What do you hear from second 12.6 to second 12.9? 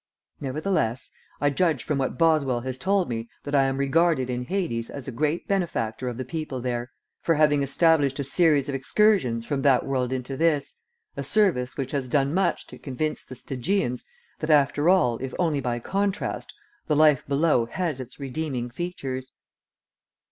to